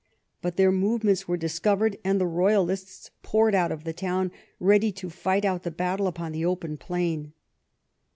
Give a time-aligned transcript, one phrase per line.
[0.41, 5.11] But their movements were discovered, and the royalists poured out of the town, ready to
[5.11, 7.33] fight out the battle upon the open plain.